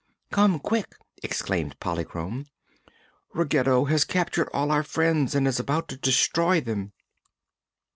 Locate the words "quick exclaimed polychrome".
0.59-2.47